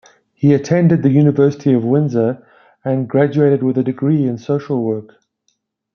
[0.33, 2.43] He attended the University of Windsor
[2.83, 5.13] and graduated with a degree in social work.